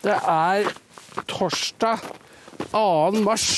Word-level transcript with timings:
Det 0.00 0.14
er 0.16 0.64
torsdag 1.28 1.98
2. 2.70 3.10
mars. 3.20 3.48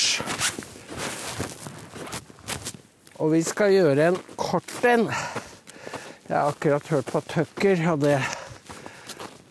Og 3.23 3.31
vi 3.31 3.39
skal 3.47 3.71
gjøre 3.71 4.09
en 4.09 4.17
kort 4.35 4.73
en. 4.83 5.05
Jeg 6.27 6.35
har 6.35 6.49
akkurat 6.51 6.89
hørt 6.91 7.13
på 7.13 7.21
Tucker, 7.31 7.85
og 7.93 8.01
det 8.03 8.17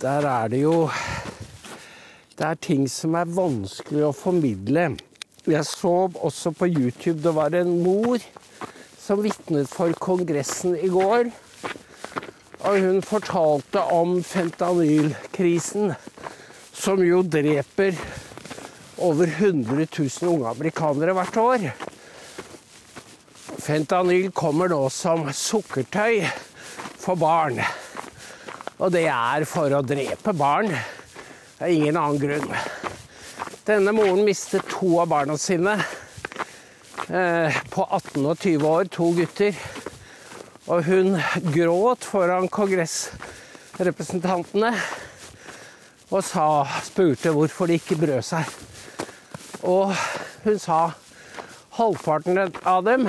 Der 0.03 0.27
er 0.27 0.49
det 0.49 0.61
jo 0.63 0.91
Det 2.37 2.45
er 2.45 2.61
ting 2.61 2.85
som 2.91 3.15
er 3.15 3.25
vanskelig 3.25 4.05
å 4.11 4.13
formidle. 4.13 4.99
Jeg 5.49 5.65
så 5.65 6.11
også 6.13 6.53
på 6.53 6.69
YouTube 6.69 7.23
det 7.23 7.35
var 7.35 7.55
en 7.57 7.79
mor 7.83 8.21
som 8.99 9.23
vitnet 9.25 9.69
for 9.69 9.97
Kongressen 9.97 10.77
i 10.77 10.93
går. 10.93 11.33
Og 12.69 12.81
hun 12.85 13.03
fortalte 13.03 13.81
om 13.81 14.21
fentanylkrisen, 14.23 15.95
som 16.83 16.99
jo 17.07 17.21
dreper 17.23 17.95
over 18.99 19.27
100 19.27 19.87
000 19.99 20.09
unge 20.33 20.49
amerikanere 20.51 21.13
hvert 21.15 21.37
år. 21.39 21.71
Fentanyl 23.63 24.33
kommer 24.35 24.69
nå 24.73 24.89
som 24.91 25.29
sukkertøy 25.31 26.27
for 26.99 27.15
barn. 27.21 27.61
Og 28.83 28.91
det 28.91 29.07
er 29.07 29.45
for 29.47 29.71
å 29.71 29.83
drepe 29.87 30.33
barn. 30.35 30.75
Det 30.75 31.63
er 31.69 31.73
ingen 31.77 31.97
annen 32.01 32.19
grunn. 32.19 32.51
Denne 33.63 33.95
moren 33.95 34.27
mistet 34.27 34.67
to 34.73 34.99
av 35.05 35.09
barna 35.13 35.37
sine 35.39 35.77
eh, 37.07 37.55
på 37.71 37.87
18 37.87 38.27
og 38.27 38.35
20 38.43 38.67
år, 38.73 38.91
to 38.91 39.15
gutter. 39.21 39.55
Og 40.67 40.83
hun 40.91 41.15
gråt 41.55 42.03
foran 42.11 42.51
kongressrepresentantene 42.51 44.75
og 46.13 46.21
sa, 46.25 46.65
spurte 46.85 47.33
hvorfor 47.33 47.71
de 47.71 47.79
ikke 47.81 47.97
brød 47.97 48.21
seg. 48.27 48.49
Og 49.65 49.95
hun 50.45 50.59
sa 50.61 50.81
halvparten 51.79 52.41
av 52.69 52.83
dem 52.85 53.07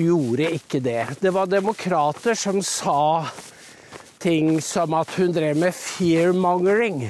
gjorde 0.00 0.48
ikke 0.56 0.80
det. 0.80 1.02
Det 1.20 1.32
var 1.34 1.50
demokrater 1.50 2.38
som 2.38 2.62
sa 2.64 3.26
ting 4.22 4.56
som 4.64 4.94
at 4.96 5.12
hun 5.18 5.34
drev 5.36 5.58
med 5.60 5.76
fear-mongering. 5.76 7.04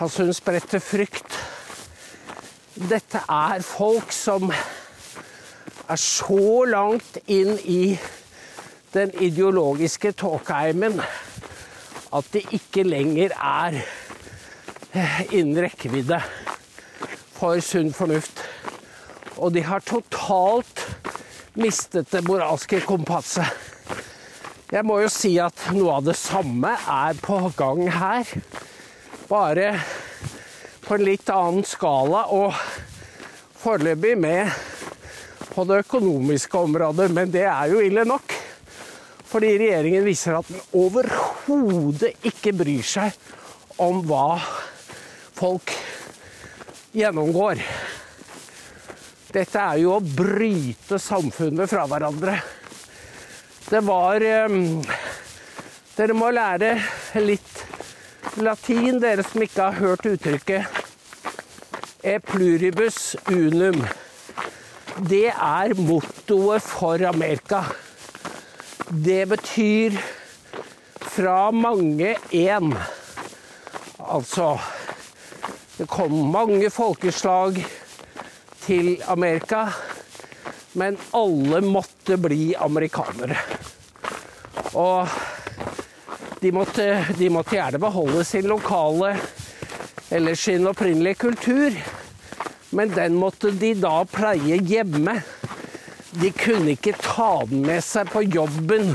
Altså 0.00 0.24
hun 0.24 0.34
spredte 0.34 0.80
frykt. 0.80 1.36
Dette 2.72 3.20
er 3.28 3.60
folk 3.66 4.14
som 4.16 4.48
er 4.52 6.00
så 6.00 6.64
langt 6.64 7.20
inn 7.28 7.58
i 7.68 7.98
den 8.96 9.12
ideologiske 9.20 10.14
tåkeheimen 10.16 11.02
at 12.12 12.32
det 12.34 12.44
ikke 12.52 12.84
lenger 12.84 13.32
er 13.36 13.78
innen 15.32 15.62
rekkevidde 15.64 16.18
for 17.36 17.60
sunn 17.64 17.92
fornuft. 17.96 18.42
Og 19.40 19.54
de 19.56 19.64
har 19.64 19.84
totalt 19.88 20.84
mistet 21.58 22.10
det 22.12 22.22
moralske 22.26 22.82
kompasset. 22.84 23.48
Jeg 24.72 24.86
må 24.88 25.02
jo 25.02 25.08
si 25.12 25.34
at 25.40 25.66
noe 25.76 25.98
av 25.98 26.06
det 26.06 26.16
samme 26.16 26.70
er 26.76 27.18
på 27.20 27.38
gang 27.58 27.82
her. 27.92 28.28
Bare 29.28 29.74
på 30.84 30.96
en 30.96 31.04
litt 31.04 31.28
annen 31.32 31.66
skala 31.68 32.24
og 32.32 32.56
foreløpig 33.60 34.14
med 34.20 34.48
på 35.52 35.64
det 35.68 35.82
økonomiske 35.84 36.56
området, 36.58 37.10
men 37.12 37.32
det 37.32 37.44
er 37.44 37.68
jo 37.72 37.84
ille 37.84 38.06
nok. 38.08 38.31
Fordi 39.32 39.54
regjeringen 39.56 40.04
viser 40.04 40.36
at 40.36 40.48
den 40.52 40.60
overhodet 40.76 42.12
ikke 42.28 42.52
bryr 42.56 42.84
seg 42.84 43.16
om 43.80 44.02
hva 44.04 44.36
folk 45.38 45.72
gjennomgår. 46.92 47.62
Dette 49.32 49.62
er 49.62 49.80
jo 49.80 49.94
å 49.96 50.04
bryte 50.04 51.00
samfunnet 51.00 51.70
fra 51.72 51.86
hverandre. 51.88 52.36
Det 53.70 53.80
var 53.86 54.20
Dere 55.92 56.14
må 56.16 56.28
lære 56.32 56.74
litt 57.20 57.64
latin, 58.40 59.00
dere 59.00 59.24
som 59.24 59.44
ikke 59.44 59.66
har 59.68 59.80
hørt 59.80 60.06
uttrykket 60.08 60.80
e 62.02 62.16
pluribus 62.24 63.12
unum 63.30 63.84
det 65.08 65.30
er 65.32 65.72
mottoet 65.78 66.62
for 66.62 67.00
Amerika. 67.08 67.62
Det 68.94 69.26
betyr 69.26 69.94
fra 71.00 71.50
mange 71.50 72.16
én. 72.30 72.74
Altså 73.98 74.60
Det 75.76 75.86
kom 75.88 76.12
mange 76.32 76.68
folkeslag 76.70 77.62
til 78.60 79.02
Amerika, 79.08 79.62
men 80.72 80.98
alle 81.16 81.62
måtte 81.64 82.18
bli 82.20 82.52
amerikanere. 82.52 83.38
Og 84.76 85.08
de 86.44 86.52
måtte, 86.52 87.06
de 87.16 87.30
måtte 87.32 87.56
gjerne 87.56 87.80
beholde 87.80 88.24
sin 88.28 88.44
lokale 88.52 89.14
eller 90.10 90.34
sin 90.36 90.68
opprinnelige 90.68 91.14
kultur. 91.14 91.80
Men 92.76 92.92
den 92.92 93.16
måtte 93.16 93.56
de 93.56 93.72
da 93.72 94.02
pleie 94.04 94.60
hjemme. 94.60 95.22
De 96.12 96.28
kunne 96.36 96.74
ikke 96.74 96.92
ta 97.00 97.44
den 97.48 97.62
med 97.64 97.80
seg 97.84 98.10
på 98.12 98.20
jobben, 98.26 98.92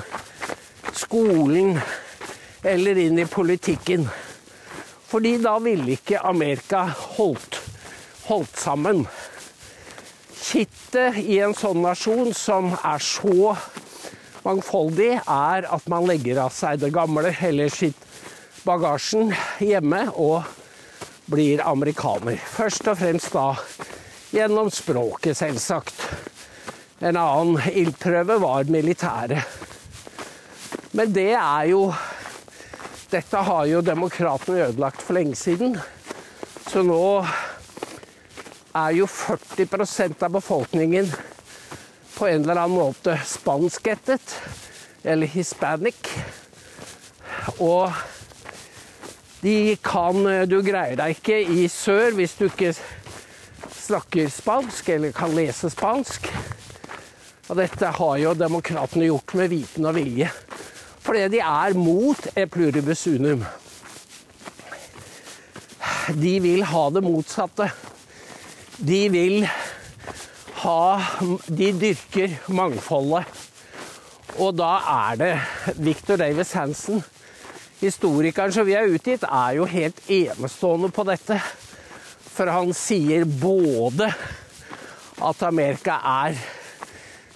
skolen 0.94 1.80
eller 2.62 3.00
inn 3.02 3.18
i 3.18 3.26
politikken. 3.26 4.06
Fordi 5.08 5.38
da 5.42 5.56
ville 5.64 5.96
ikke 5.96 6.22
Amerika 6.22 6.84
holdt, 7.18 7.58
holdt 8.28 8.60
sammen. 8.60 9.06
Kittet 10.38 11.18
i 11.24 11.40
en 11.42 11.58
sånn 11.58 11.82
nasjon 11.84 12.30
som 12.38 12.70
er 12.78 13.02
så 13.04 13.56
mangfoldig, 14.46 15.16
er 15.18 15.68
at 15.74 15.90
man 15.90 16.06
legger 16.08 16.44
av 16.46 16.54
seg 16.56 16.84
det 16.84 16.94
gamle 16.96 17.34
eller 17.34 17.74
sitt 17.74 18.06
bagasjen 18.68 19.34
hjemme 19.64 20.06
og 20.14 20.46
blir 21.32 21.66
amerikaner. 21.66 22.38
Først 22.38 22.88
og 22.88 23.02
fremst 23.02 23.34
da 23.34 23.50
gjennom 24.36 24.70
språket, 24.72 25.40
selvsagt. 25.40 26.37
En 27.00 27.18
annen 27.18 27.62
ildprøve 27.70 28.40
var 28.42 28.70
militæret. 28.74 29.46
Men 30.98 31.12
det 31.14 31.34
er 31.38 31.68
jo 31.70 31.82
Dette 33.08 33.40
har 33.40 33.68
jo 33.70 33.80
demokratene 33.86 34.66
ødelagt 34.66 35.04
for 35.06 35.16
lenge 35.16 35.38
siden. 35.40 35.78
Så 36.68 36.82
nå 36.84 37.22
er 38.76 38.96
jo 38.98 39.06
40% 39.08 40.26
av 40.26 40.34
befolkningen 40.36 41.08
på 42.18 42.28
en 42.28 42.42
eller 42.42 42.60
annen 42.66 42.76
måte 42.76 43.16
spanskættet, 43.24 44.36
eller 45.08 45.30
hispanic. 45.32 46.12
Og 47.64 47.94
de 49.40 49.78
kan 49.86 50.20
Du 50.50 50.60
greier 50.66 50.98
deg 51.00 51.16
ikke 51.16 51.40
i 51.40 51.70
sør 51.72 52.18
hvis 52.18 52.36
du 52.36 52.50
ikke 52.50 52.74
snakker 53.78 54.28
spansk 54.34 54.90
eller 54.98 55.16
kan 55.16 55.32
lese 55.38 55.70
spansk. 55.72 56.28
Og 57.48 57.56
dette 57.60 57.92
har 58.00 58.18
jo 58.20 58.36
demokratene 58.36 59.08
gjort 59.08 59.36
med 59.40 59.52
viten 59.54 59.88
og 59.88 59.96
vilje. 59.96 60.30
Fordi 61.04 61.24
de 61.32 61.42
er 61.44 61.78
mot 61.80 62.28
e 62.36 62.46
pluribus 62.52 63.06
unum. 63.08 63.46
De 66.16 66.34
vil 66.44 66.64
ha 66.68 66.84
det 66.92 67.04
motsatte. 67.04 67.70
De 68.78 69.02
vil 69.12 69.48
ha 70.64 70.82
De 71.48 71.72
dyrker 71.80 72.40
mangfoldet. 72.52 73.28
Og 74.38 74.52
da 74.58 74.74
er 74.94 75.22
det 75.22 75.34
Victor 75.80 76.20
Davis 76.20 76.52
Hansen 76.54 77.02
historikeren 77.80 78.54
som 78.54 78.66
vi 78.66 78.76
har 78.76 78.90
utgitt, 78.90 79.24
er 79.24 79.58
jo 79.58 79.68
helt 79.70 80.00
enestående 80.10 80.90
på 80.94 81.06
dette. 81.08 81.40
For 82.38 82.50
han 82.54 82.74
sier 82.78 83.26
både 83.26 84.10
at 85.26 85.44
Amerika 85.46 85.98
er 86.02 86.38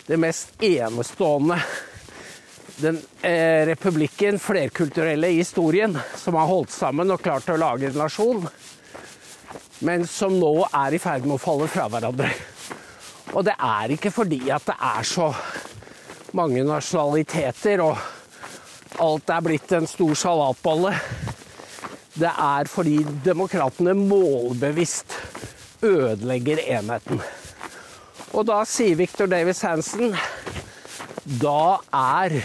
det 0.07 0.17
mest 0.17 0.63
enestående 0.63 1.59
den 2.81 3.01
eh, 3.21 3.65
republikken, 3.65 4.39
flerkulturelle 4.39 5.27
i 5.27 5.37
historien, 5.41 5.97
som 6.15 6.35
har 6.35 6.49
holdt 6.49 6.71
sammen 6.71 7.11
og 7.11 7.21
klart 7.21 7.49
å 7.49 7.57
lage 7.59 7.89
en 7.89 7.99
nasjon, 8.01 8.47
men 9.85 10.07
som 10.07 10.33
nå 10.39 10.53
er 10.67 10.95
i 10.95 11.01
ferd 11.01 11.27
med 11.27 11.37
å 11.37 11.41
falle 11.41 11.67
fra 11.71 11.87
hverandre. 11.91 12.31
Og 13.31 13.45
det 13.47 13.55
er 13.55 13.93
ikke 13.95 14.11
fordi 14.13 14.41
at 14.51 14.65
det 14.67 14.75
er 14.75 15.07
så 15.07 15.29
mange 16.37 16.63
nasjonaliteter 16.67 17.83
og 17.85 19.01
alt 19.01 19.31
er 19.33 19.45
blitt 19.45 19.71
en 19.75 19.87
stor 19.89 20.13
salatbolle. 20.19 20.93
Det 22.13 22.31
er 22.31 22.67
fordi 22.67 22.97
demokratene 23.23 23.95
målbevisst 23.97 25.15
ødelegger 25.81 26.59
enheten. 26.65 27.21
Og 28.31 28.45
da 28.47 28.61
sier 28.67 28.95
Victor 28.95 29.27
Davis 29.31 29.61
Hansen 29.67 30.15
da 31.41 31.77
er, 31.93 32.37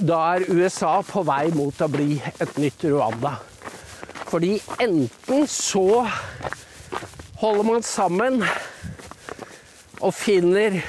da 0.00 0.20
er 0.34 0.46
USA 0.50 0.94
på 1.06 1.22
vei 1.28 1.46
mot 1.54 1.84
å 1.84 1.88
bli 1.92 2.16
et 2.40 2.56
nytt 2.58 2.86
Rwanda. 2.88 3.36
Fordi 4.32 4.56
enten 4.80 5.44
så 5.50 6.06
holder 7.42 7.66
man 7.68 7.84
sammen 7.84 8.40
og 10.02 10.14
finner 10.16 10.80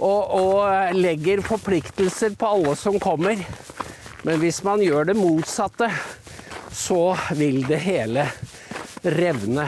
og, 0.00 0.22
og, 0.32 0.94
legger 0.96 1.42
forpliktelser 1.44 2.36
på 2.38 2.54
alle 2.54 2.76
som 2.78 2.96
kommer. 3.02 3.42
Men 4.24 4.40
hvis 4.40 4.62
man 4.64 4.80
gjør 4.84 5.10
det 5.10 5.18
motsatte, 5.18 5.90
så 6.72 7.16
vil 7.36 7.64
det 7.68 7.82
hele 7.84 8.24
revne. 9.04 9.66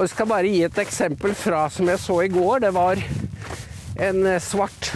Og 0.00 0.06
Jeg 0.06 0.14
skal 0.14 0.28
bare 0.30 0.48
gi 0.48 0.60
et 0.64 0.78
eksempel 0.80 1.34
fra 1.36 1.66
som 1.68 1.88
jeg 1.90 2.00
så 2.00 2.14
i 2.24 2.28
går. 2.32 2.62
Det 2.64 2.70
var 2.72 3.02
en 4.00 4.28
svart 4.40 4.86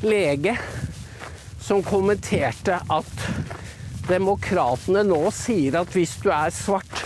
lege 0.00 0.54
som 1.60 1.82
kommenterte 1.84 2.78
at 2.88 3.26
demokratene 4.08 5.04
nå 5.04 5.20
sier 5.36 5.76
at 5.82 5.92
hvis 5.92 6.16
du 6.24 6.30
er 6.32 6.56
svart, 6.56 7.04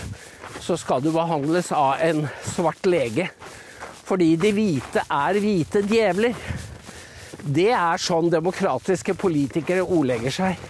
så 0.63 0.79
skal 0.79 1.03
du 1.03 1.11
behandles 1.11 1.73
av 1.75 1.99
en 2.07 2.23
svart 2.55 2.87
lege. 2.87 3.27
Fordi 4.07 4.31
de 4.39 4.55
hvite 4.55 5.03
er 5.03 5.43
hvite 5.43 5.83
djevler. 5.91 6.39
Det 7.43 7.73
er 7.75 8.07
sånn 8.07 8.31
demokratiske 8.31 9.19
politikere 9.19 9.83
ordlegger 9.83 10.39
seg. 10.39 10.67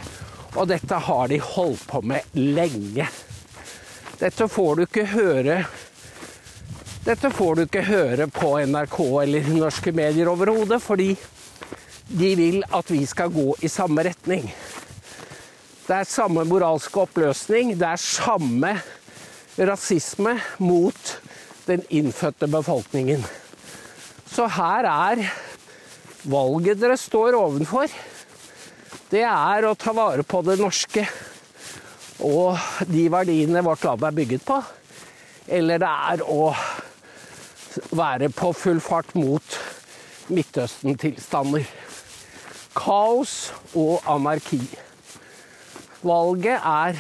Og 0.57 0.65
dette 0.73 1.05
har 1.13 1.29
de 1.29 1.43
holdt 1.53 1.85
på 1.93 2.01
med 2.09 2.25
lenge. 2.33 3.11
Dette 4.17 4.49
får 4.49 4.79
du 4.79 4.87
ikke 4.89 5.11
høre 5.13 5.65
Dette 7.05 7.29
får 7.29 7.53
du 7.53 7.59
ikke 7.67 7.83
høre 7.85 8.25
på 8.33 8.47
NRK 8.65 8.95
eller 9.21 9.49
norske 9.53 9.91
medier 9.93 10.25
overhodet, 10.31 10.79
fordi 10.81 11.11
de 12.09 12.29
vil 12.33 12.63
at 12.73 12.87
vi 12.89 13.03
skal 13.05 13.29
gå 13.29 13.51
i 13.61 13.69
samme 13.69 14.01
retning. 14.07 14.47
Det 15.85 15.99
er 15.99 16.07
samme 16.09 16.41
moralske 16.49 17.03
oppløsning. 17.03 17.75
Det 17.77 17.85
er 17.85 18.01
samme 18.01 18.71
rasisme 19.69 20.33
mot 20.57 21.11
den 21.67 21.83
innfødte 21.93 22.49
befolkningen. 22.49 23.21
Så 24.25 24.47
her 24.49 24.89
er 24.89 25.21
valget 26.25 26.81
dere 26.81 26.97
står 26.97 27.37
ovenfor. 27.37 27.93
Det 29.13 29.21
er 29.29 29.69
å 29.69 29.75
ta 29.77 29.93
vare 29.93 30.25
på 30.25 30.41
det 30.49 30.57
norske 30.57 31.05
og 32.25 32.57
de 32.89 33.05
verdiene 33.13 33.61
vårt 33.61 33.85
land 33.85 34.09
er 34.09 34.17
bygget 34.23 34.49
på. 34.49 34.57
Eller 35.45 35.77
det 35.77 35.93
er 36.09 36.25
å 36.25 36.49
være 37.95 38.29
på 38.33 38.51
full 38.55 38.81
fart 38.83 39.11
mot 39.17 39.57
Midtøsten-tilstander. 40.31 41.67
Kaos 42.75 43.53
og 43.77 44.03
anarki 44.09 44.61
valget 46.05 46.59
er 46.59 46.97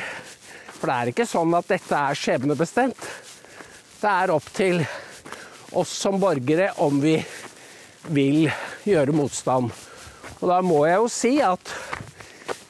For 0.75 0.91
det 0.91 0.95
er 0.95 1.09
ikke 1.11 1.25
sånn 1.27 1.53
at 1.57 1.69
dette 1.71 1.97
er 1.97 2.17
skjebnebestemt. 2.19 3.05
Det 4.01 4.11
er 4.11 4.33
opp 4.35 4.47
til 4.53 4.83
oss 5.75 5.93
som 6.03 6.19
borgere 6.21 6.67
om 6.83 6.99
vi 7.01 7.15
vil 8.11 8.49
gjøre 8.85 9.15
motstand. 9.15 9.71
Og 10.41 10.49
da 10.51 10.59
må 10.61 10.83
jeg 10.85 10.99
jo 10.99 11.07
si 11.09 11.33
at 11.41 11.71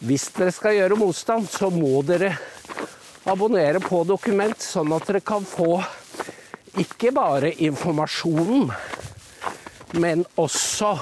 hvis 0.06 0.30
dere 0.36 0.54
skal 0.54 0.78
gjøre 0.78 1.00
motstand, 1.02 1.50
så 1.50 1.72
må 1.74 2.04
dere 2.06 2.36
abonnere 3.26 3.82
på 3.82 4.04
dokument, 4.08 4.62
sånn 4.62 4.94
at 4.96 5.08
dere 5.10 5.24
kan 5.26 5.46
få 5.50 5.80
ikke 6.80 7.12
bare 7.16 7.54
informasjonen, 7.64 8.72
men 9.96 10.26
også 10.36 10.96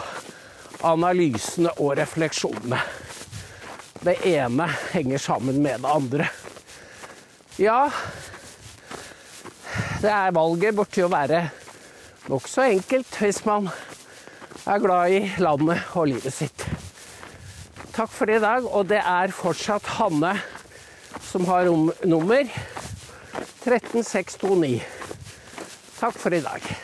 analysene 0.86 1.72
og 1.80 1.96
refleksjonene. 1.98 2.80
Det 4.04 4.18
ene 4.28 4.68
henger 4.92 5.22
sammen 5.22 5.62
med 5.64 5.82
det 5.86 5.90
andre. 5.90 6.28
Ja, 7.62 7.88
det 10.04 10.12
er 10.12 10.36
valget 10.36 10.76
borti 10.76 11.04
å 11.06 11.12
være 11.12 11.46
nokså 12.28 12.66
enkelt 12.74 13.20
hvis 13.22 13.42
man 13.48 13.70
er 14.68 14.82
glad 14.84 15.16
i 15.16 15.22
landet 15.44 15.96
og 15.96 16.10
livet 16.12 16.36
sitt. 16.36 16.66
Takk 17.94 18.12
for 18.12 18.30
i 18.32 18.42
dag, 18.42 18.66
og 18.66 18.90
det 18.90 19.00
er 19.00 19.34
fortsatt 19.36 19.88
Hanne 20.00 20.34
som 21.22 21.46
har 21.48 21.70
nummer 21.70 22.50
13629. 23.64 25.03
Takk 26.00 26.18
for 26.18 26.34
i 26.34 26.42
dag. 26.42 26.83